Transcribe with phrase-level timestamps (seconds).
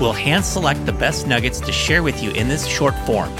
[0.00, 3.34] We'll hand select the best nuggets to share with you in this short form.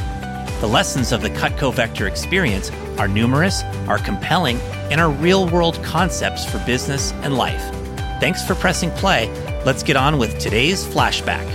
[0.61, 4.59] The lessons of the Cutco Vector experience are numerous, are compelling,
[4.91, 7.63] and are real world concepts for business and life.
[8.21, 9.29] Thanks for pressing play.
[9.65, 11.47] Let's get on with today's flashback.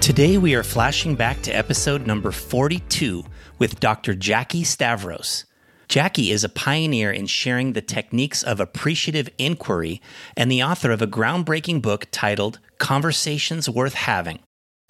[0.00, 3.24] Today we are flashing back to episode number 42
[3.58, 4.14] with Dr.
[4.14, 5.44] Jackie Stavros.
[5.88, 10.02] Jackie is a pioneer in sharing the techniques of appreciative inquiry
[10.36, 14.40] and the author of a groundbreaking book titled Conversations Worth Having.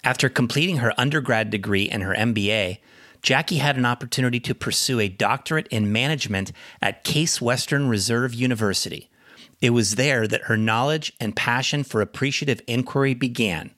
[0.03, 2.79] After completing her undergrad degree and her MBA,
[3.21, 9.09] Jackie had an opportunity to pursue a doctorate in management at Case Western Reserve University.
[9.61, 13.71] It was there that her knowledge and passion for appreciative inquiry began.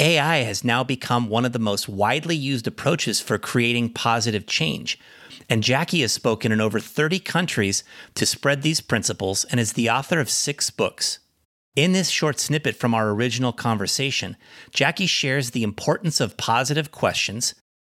[0.00, 4.98] AI has now become one of the most widely used approaches for creating positive change,
[5.48, 7.84] and Jackie has spoken in over 30 countries
[8.14, 11.20] to spread these principles and is the author of six books.
[11.76, 14.36] In this short snippet from our original conversation,
[14.72, 17.54] Jackie shares the importance of positive questions,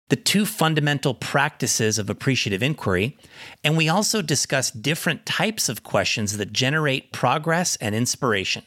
[0.10, 3.18] the two fundamental practices of appreciative inquiry,
[3.64, 8.64] and we also discuss different types of questions that generate progress and inspiration.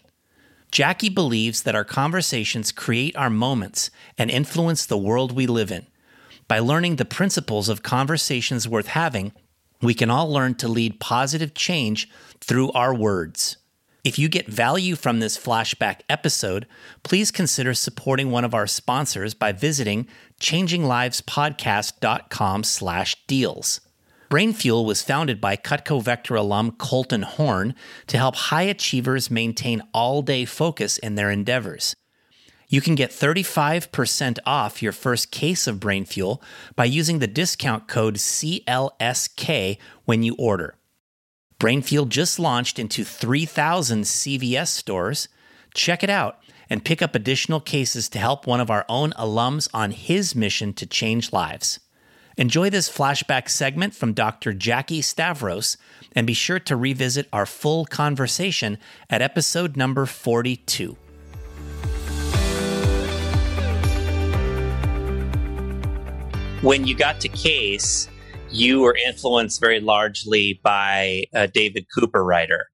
[0.70, 5.86] Jackie believes that our conversations create our moments and influence the world we live in.
[6.46, 9.32] By learning the principles of conversations worth having,
[9.82, 12.08] we can all learn to lead positive change
[12.40, 13.56] through our words.
[14.02, 16.66] If you get value from this flashback episode,
[17.02, 20.08] please consider supporting one of our sponsors by visiting
[20.40, 23.82] changinglivespodcast.com slash deals.
[24.30, 27.74] Brain Fuel was founded by Cutco Vector alum Colton Horn
[28.06, 31.96] to help high achievers maintain all day focus in their endeavors.
[32.68, 36.40] You can get 35% off your first case of Brain Fuel
[36.76, 40.76] by using the discount code CLSK when you order.
[41.58, 45.26] Brain Fuel just launched into 3,000 CVS stores.
[45.74, 46.38] Check it out
[46.70, 50.72] and pick up additional cases to help one of our own alums on his mission
[50.74, 51.80] to change lives.
[52.40, 54.52] Enjoy this flashback segment from Dr.
[54.52, 55.76] Jackie Stavros
[56.16, 58.78] and be sure to revisit our full conversation
[59.08, 60.96] at episode number 42.
[66.62, 68.08] when you got to Case,
[68.50, 72.64] you were influenced very largely by a David Cooperrider.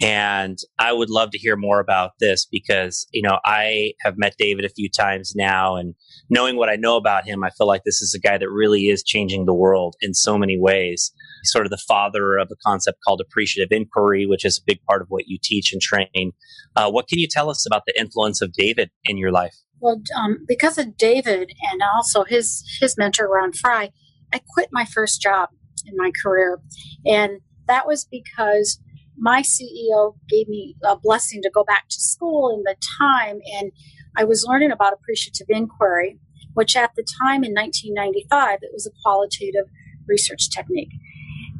[0.00, 4.34] And I would love to hear more about this because, you know, I have met
[4.38, 5.94] David a few times now and
[6.28, 8.88] knowing what I know about him, I feel like this is a guy that really
[8.88, 11.12] is changing the world in so many ways.
[11.42, 14.82] He's sort of the father of a concept called appreciative inquiry, which is a big
[14.88, 16.32] part of what you teach and train.
[16.74, 19.54] Uh, what can you tell us about the influence of David in your life?
[19.80, 23.90] Well, um, because of David and also his his mentor Ron Fry,
[24.32, 25.50] I quit my first job
[25.84, 26.60] in my career,
[27.04, 28.80] and that was because
[29.18, 33.70] my CEO gave me a blessing to go back to school in the time, and
[34.16, 36.18] I was learning about appreciative inquiry,
[36.54, 39.66] which at the time in 1995 it was a qualitative
[40.08, 40.92] research technique.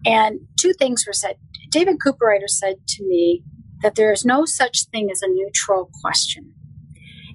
[0.04, 1.36] And two things were said.
[1.70, 3.42] David Cooperrider said to me
[3.82, 6.52] that there is no such thing as a neutral question.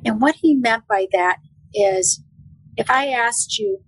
[0.03, 1.37] And what he meant by that
[1.73, 2.23] is
[2.77, 3.79] if I asked you,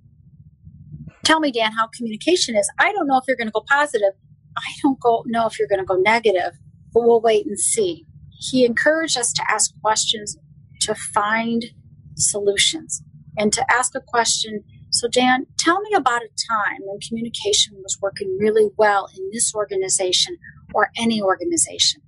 [1.23, 4.13] tell me, Dan, how communication is, I don't know if you're going to go positive.
[4.57, 6.51] I don't go, know if you're going to go negative,
[6.94, 8.05] but we'll wait and see.
[8.38, 10.38] He encouraged us to ask questions
[10.83, 11.66] to find
[12.16, 13.01] solutions
[13.38, 14.63] and to ask a question.
[14.91, 19.53] So, Dan, tell me about a time when communication was working really well in this
[19.55, 20.38] organization
[20.73, 22.01] or any organization.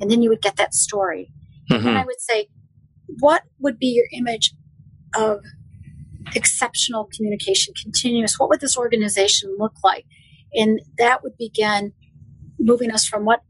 [0.00, 1.32] And then you would get that story.
[1.70, 1.86] Mm-hmm.
[1.86, 2.48] And I would say,
[3.20, 4.54] what would be your image
[5.14, 5.40] of
[6.34, 8.38] exceptional communication, continuous?
[8.38, 10.06] What would this organization look like?
[10.54, 11.92] And that would begin
[12.58, 13.40] moving us from what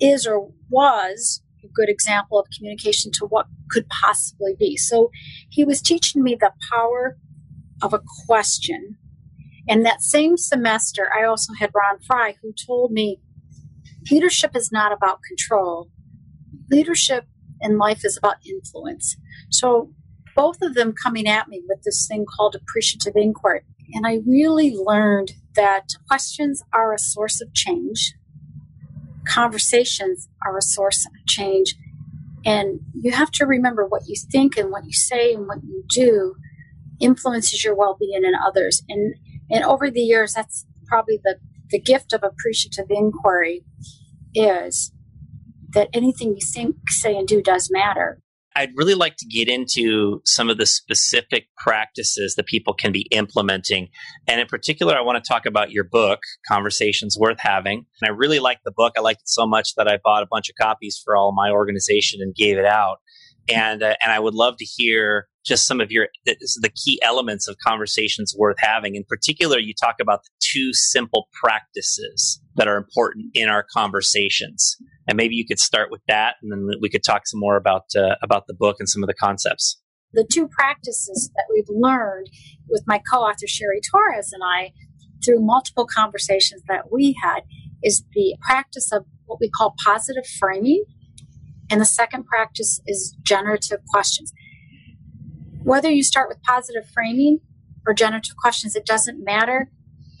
[0.00, 1.42] is or was
[1.74, 4.76] good example of communication to what could possibly be.
[4.76, 5.10] So
[5.48, 7.16] he was teaching me the power
[7.82, 8.96] of a question.
[9.68, 13.20] And that same semester, I also had Ron Fry who told me
[14.10, 15.90] leadership is not about control.
[16.70, 17.26] Leadership
[17.60, 19.16] in life is about influence.
[19.50, 19.92] So
[20.34, 23.62] both of them coming at me with this thing called appreciative inquiry.
[23.92, 28.14] And I really learned that questions are a source of change,
[29.30, 31.74] conversations are a source of change,
[32.44, 35.84] And you have to remember what you think and what you say and what you
[35.88, 36.34] do
[37.00, 38.82] influences your well-being and others.
[38.88, 39.14] And
[39.50, 41.36] and over the years, that's probably the
[41.70, 43.64] the gift of appreciative inquiry
[44.34, 44.92] is
[45.72, 48.20] that anything you think, say, and do does matter.
[48.56, 53.06] I'd really like to get into some of the specific practices that people can be
[53.10, 53.88] implementing.
[54.26, 57.86] And in particular, I want to talk about your book, Conversations Worth Having.
[58.00, 58.94] And I really like the book.
[58.96, 61.50] I liked it so much that I bought a bunch of copies for all my
[61.50, 62.98] organization and gave it out.
[63.48, 67.48] And, uh, and I would love to hear just some of your the key elements
[67.48, 68.94] of conversations worth having.
[68.94, 74.76] In particular, you talk about the two simple practices that are important in our conversations,
[75.10, 77.84] and maybe you could start with that, and then we could talk some more about
[77.94, 79.78] uh, about the book and some of the concepts.
[80.12, 82.28] The two practices that we've learned
[82.68, 84.72] with my co-author Cheri Torres and I
[85.24, 87.40] through multiple conversations that we had
[87.82, 90.84] is the practice of what we call positive framing.
[91.70, 94.32] And the second practice is generative questions
[95.62, 97.40] whether you start with positive framing
[97.86, 99.70] or generative questions, it doesn't matter,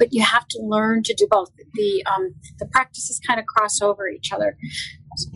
[0.00, 1.50] but you have to learn to do both.
[1.74, 4.56] The, um, the practices kind of cross over each other.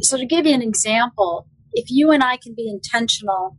[0.01, 3.57] So, to give you an example, if you and I can be intentional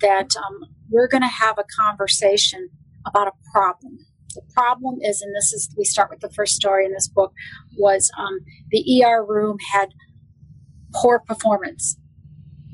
[0.00, 2.70] that um, we're going to have a conversation
[3.04, 3.98] about a problem.
[4.34, 7.32] The problem is, and this is, we start with the first story in this book,
[7.76, 8.38] was um,
[8.70, 9.90] the ER room had
[10.94, 11.98] poor performance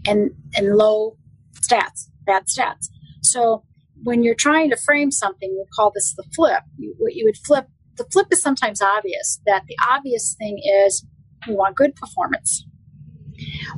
[0.07, 1.17] and, and low
[1.55, 2.89] stats, bad stats.
[3.23, 3.65] So
[4.03, 6.63] when you're trying to frame something, we call this the flip.
[6.79, 7.67] You, what you would flip,
[7.97, 9.41] the flip is sometimes obvious.
[9.47, 11.05] That the obvious thing is
[11.47, 12.67] we want good performance.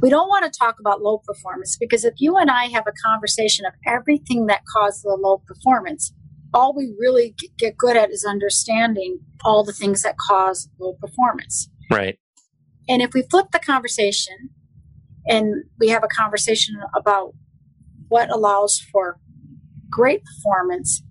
[0.01, 2.93] We don't want to talk about low performance because if you and I have a
[3.07, 6.13] conversation of everything that caused the low performance,
[6.53, 11.69] all we really get good at is understanding all the things that cause low performance.
[11.91, 12.19] Right.
[12.89, 14.51] And if we flip the conversation
[15.27, 17.33] and we have a conversation about
[18.09, 19.19] what allows for
[19.93, 21.03] great performance,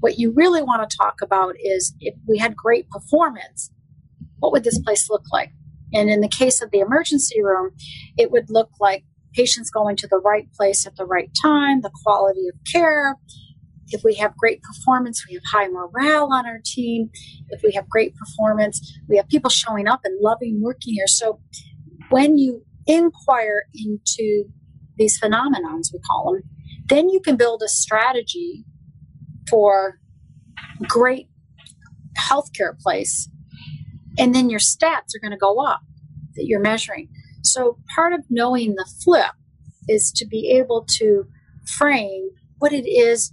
[0.00, 3.70] what you really want to talk about is if we had great performance,
[4.40, 5.50] what would this place look like?
[5.92, 7.70] And in the case of the emergency room,
[8.16, 9.04] it would look like
[9.34, 13.16] patients going to the right place at the right time, the quality of care.
[13.88, 17.10] If we have great performance, we have high morale on our team.
[17.48, 21.08] If we have great performance, we have people showing up and loving working here.
[21.08, 21.40] So
[22.08, 24.44] when you inquire into
[24.96, 26.42] these phenomenons, we call them,
[26.90, 28.64] then you can build a strategy
[29.48, 29.98] for
[30.86, 31.28] great
[32.18, 33.28] healthcare place.
[34.18, 35.80] And then your stats are going to go up
[36.36, 37.08] that you're measuring.
[37.42, 39.32] So part of knowing the flip
[39.88, 41.24] is to be able to
[41.66, 42.28] frame
[42.58, 43.32] what it is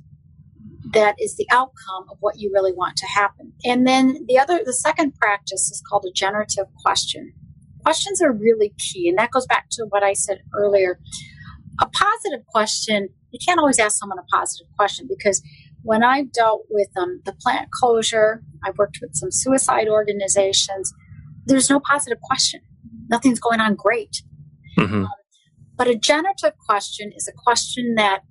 [0.94, 3.52] that is the outcome of what you really want to happen.
[3.66, 7.34] And then the other the second practice is called a generative question.
[7.84, 11.00] Questions are really key and that goes back to what I said earlier.
[11.82, 15.42] A positive question you can't always ask someone a positive question because
[15.84, 20.94] when I've dealt with um, the plant closure, I've worked with some suicide organizations,
[21.46, 22.62] there's no positive question.
[23.10, 24.22] Nothing's going on great.
[24.78, 25.06] Mm-hmm.
[25.06, 25.12] Um,
[25.78, 28.22] but a generative question is a question that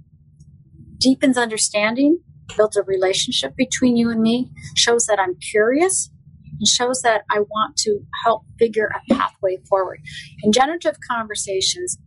[0.98, 2.18] deepens understanding,
[2.56, 6.10] builds a relationship between you and me, shows that I'm curious,
[6.58, 10.00] and shows that I want to help figure a pathway forward.
[10.42, 11.98] And generative conversations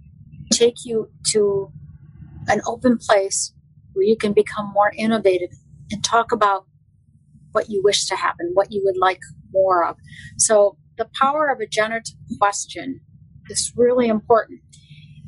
[0.51, 1.71] take you to
[2.49, 3.53] an open place
[3.93, 5.49] where you can become more innovative
[5.91, 6.65] and talk about
[7.51, 9.95] what you wish to happen, what you would like more of.
[10.37, 12.99] So, the power of a generative question
[13.49, 14.59] is really important.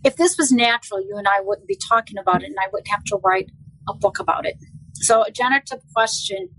[0.04, 2.90] If this was natural, you and I wouldn't be talking about it, and I wouldn't
[2.90, 3.52] have to write
[3.88, 4.56] a book about it.
[4.96, 6.50] So, a generative question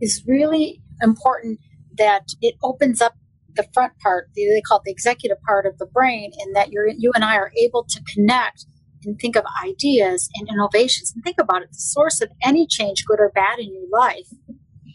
[0.00, 1.58] is really important
[1.98, 3.14] that it opens up
[3.54, 6.88] the front part, they call it the executive part of the brain, and that you're,
[6.88, 8.64] you and I are able to connect
[9.04, 11.70] and think of ideas and innovations and think about it.
[11.70, 14.28] The source of any change, good or bad, in your life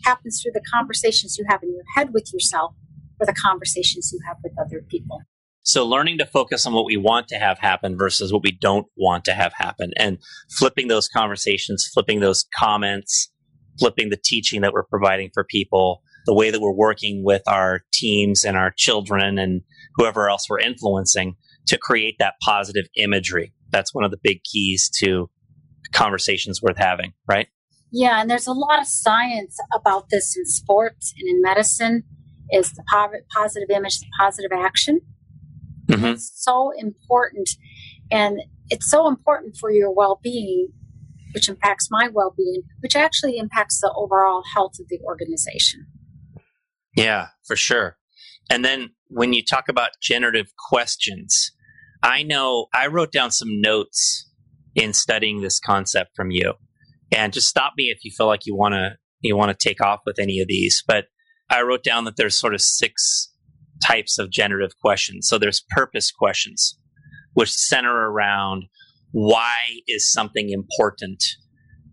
[0.04, 2.76] happens through the conversations you have in your head with yourself
[3.20, 5.22] or the conversations you have with other people.
[5.64, 8.86] So, learning to focus on what we want to have happen versus what we don't
[8.96, 10.20] want to have happen, and
[10.60, 13.32] flipping those conversations, flipping those comments,
[13.80, 17.82] flipping the teaching that we're providing for people, the way that we're working with our
[17.92, 19.62] teams and our children and
[19.96, 21.36] whoever else we're influencing
[21.66, 25.30] to create that positive imagery that's one of the big keys to
[25.92, 27.48] conversations worth having, right?
[27.92, 32.04] Yeah, and there's a lot of science about this in sports and in medicine.
[32.52, 32.84] Is the
[33.34, 35.02] positive image, the positive action?
[35.88, 36.06] Mm-hmm.
[36.06, 37.50] It's so important,
[38.10, 38.40] and
[38.70, 40.70] it's so important for your well-being,
[41.34, 45.88] which impacts my well-being, which actually impacts the overall health of the organization.
[46.96, 47.98] Yeah, for sure.
[48.50, 51.52] And then when you talk about generative questions,
[52.06, 54.30] I know I wrote down some notes
[54.76, 56.54] in studying this concept from you.
[57.12, 59.82] And just stop me if you feel like you want to you want to take
[59.82, 61.06] off with any of these, but
[61.50, 63.34] I wrote down that there's sort of six
[63.84, 65.28] types of generative questions.
[65.28, 66.78] So there's purpose questions,
[67.34, 68.66] which center around
[69.12, 69.56] why
[69.88, 71.24] is something important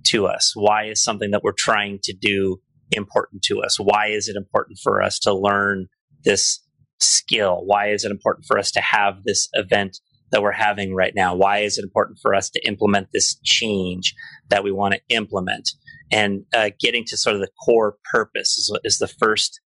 [0.08, 0.52] to us?
[0.54, 3.78] Why is something that we're trying to do important to us?
[3.80, 5.86] Why is it important for us to learn
[6.24, 6.61] this
[7.02, 7.62] skill?
[7.64, 9.98] Why is it important for us to have this event
[10.30, 11.34] that we're having right now?
[11.34, 14.14] Why is it important for us to implement this change
[14.48, 15.70] that we want to implement?
[16.10, 19.60] And uh, getting to sort of the core purpose is, is the first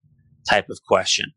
[0.49, 1.33] type of question.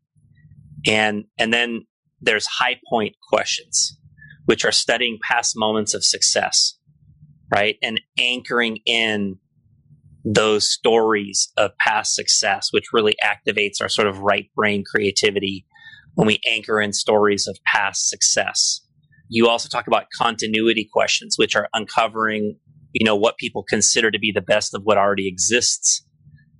[0.87, 1.85] And, and then
[2.21, 3.97] there's high point questions,
[4.45, 6.77] which are studying past moments of success,
[7.53, 7.75] right?
[7.81, 9.37] And anchoring in
[10.25, 15.65] those stories of past success, which really activates our sort of right brain creativity
[16.15, 18.81] when we anchor in stories of past success.
[19.29, 22.57] You also talk about continuity questions, which are uncovering,
[22.93, 26.05] you know, what people consider to be the best of what already exists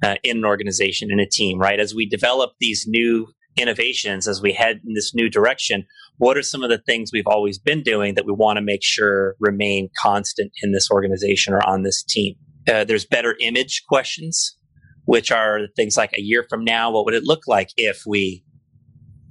[0.04, 1.80] uh, in an organization, in a team, right?
[1.80, 3.28] As we develop these new
[3.58, 5.86] innovations, as we head in this new direction,
[6.18, 8.84] what are some of the things we've always been doing that we want to make
[8.84, 12.36] sure remain constant in this organization or on this team?
[12.68, 14.58] Uh, there's better image questions,
[15.06, 18.44] which are things like a year from now, what would it look like if we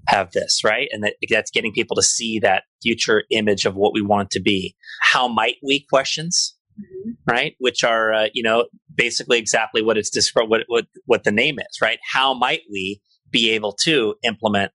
[0.09, 0.89] have this, right?
[0.91, 4.41] And that, that's getting people to see that future image of what we want to
[4.41, 4.75] be.
[5.03, 7.11] How might we questions, mm-hmm.
[7.31, 7.55] right?
[7.59, 11.59] Which are, uh, you know, basically exactly what it's described, what, what, what the name
[11.59, 11.99] is, right?
[12.13, 14.73] How might we be able to implement,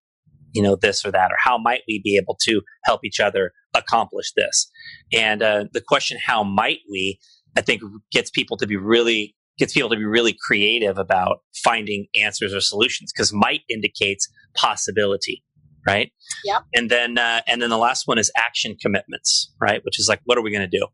[0.53, 3.53] you know, this or that, or how might we be able to help each other
[3.73, 4.69] accomplish this?
[5.11, 7.19] And uh, the question, how might we,
[7.57, 12.07] I think gets people to be really gets people to be really creative about finding
[12.19, 15.43] answers or solutions because might indicates possibility
[15.85, 16.11] right?
[16.45, 19.83] Yeah and then uh, and then the last one is action commitments right?
[19.83, 20.87] Which is like what are we going to do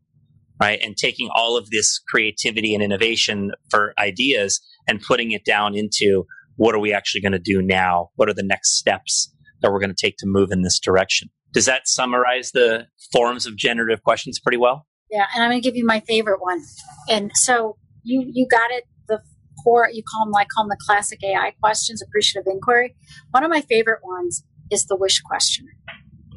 [0.60, 0.80] right?
[0.82, 6.26] And taking all of this creativity and innovation for ideas and putting it down into
[6.56, 8.10] what are we actually going to do now?
[8.16, 11.30] What are the next steps that we're going to take to move in this direction?
[11.52, 14.86] Does that summarize the forms of generative questions pretty well?
[15.10, 16.62] Yeah and i'm going to give you my favorite one.
[17.08, 18.84] And so you you got it.
[19.08, 19.20] The
[19.62, 22.94] core you call them like call them the classic AI questions, appreciative inquiry.
[23.30, 25.66] One of my favorite ones is the wish question.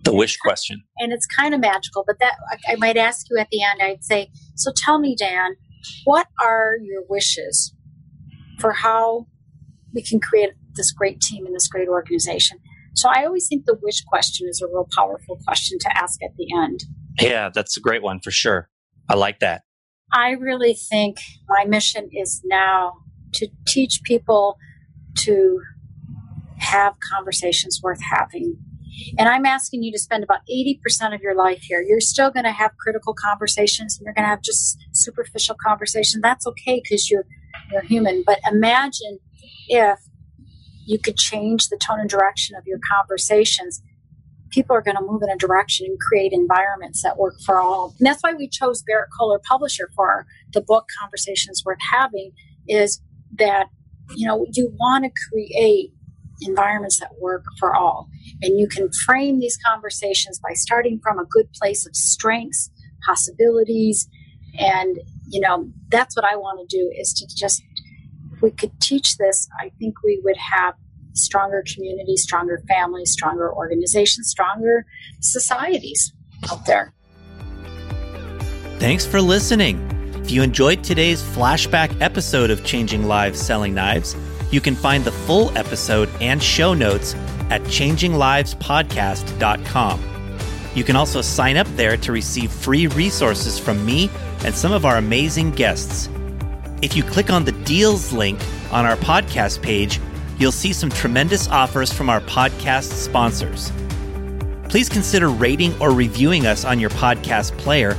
[0.04, 2.04] The wish question, and it's kind of magical.
[2.06, 2.34] But that
[2.68, 3.82] I might ask you at the end.
[3.82, 5.56] I'd say, so tell me, Dan,
[6.04, 7.74] what are your wishes
[8.60, 9.28] for how
[9.94, 12.60] we can create this great team and this great organization?
[12.96, 16.36] So I always think the wish question is a real powerful question to ask at
[16.38, 16.84] the end.
[17.20, 18.70] Yeah, that's a great one for sure.
[19.10, 19.64] I like that.
[20.14, 21.18] I really think
[21.50, 22.94] my mission is now
[23.34, 24.58] to teach people
[25.20, 25.60] to
[26.58, 28.58] have conversations worth having.
[29.18, 31.82] And I'm asking you to spend about 80% of your life here.
[31.82, 36.22] You're still going to have critical conversations and you're going to have just superficial conversation.
[36.22, 37.26] That's okay because you're
[37.72, 38.24] you're human.
[38.26, 39.20] But imagine
[39.68, 40.00] if
[40.86, 43.82] you could change the tone and direction of your conversations
[44.54, 47.96] people are going to move in a direction and create environments that work for all.
[47.98, 52.32] And that's why we chose Berrett-Koehler Publisher for the book Conversations Worth Having
[52.68, 53.02] is
[53.40, 53.68] that,
[54.16, 55.92] you know, you want to create
[56.42, 58.08] environments that work for all.
[58.42, 62.70] And you can frame these conversations by starting from a good place of strengths,
[63.06, 64.08] possibilities,
[64.60, 67.64] and, you know, that's what I want to do is to just,
[68.34, 70.76] if we could teach this, I think we would have
[71.14, 74.86] stronger communities, stronger families, stronger organizations, stronger
[75.22, 76.14] societies
[76.52, 76.94] out there.
[78.80, 79.90] Thanks for listening.
[80.24, 84.16] If you enjoyed today's flashback episode of Changing Lives Selling Knives,
[84.52, 87.14] you can find the full episode and show notes
[87.50, 90.14] at changinglivespodcast.com.
[90.76, 94.10] You can also sign up there to receive free resources from me
[94.44, 96.10] and some of our amazing guests.
[96.82, 98.40] If you click on the deals link
[98.72, 100.00] on our podcast page,
[100.40, 103.72] you'll see some tremendous offers from our podcast sponsors.
[104.70, 107.98] Please consider rating or reviewing us on your podcast player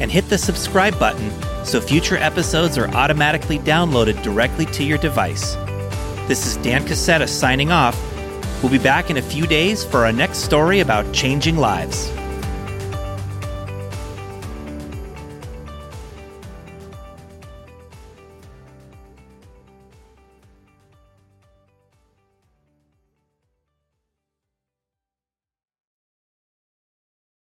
[0.00, 1.30] and hit the subscribe button
[1.64, 5.54] so future episodes are automatically downloaded directly to your device.
[6.28, 7.96] This is Dan Cassetta signing off.
[8.62, 12.10] We'll be back in a few days for our next story about changing lives.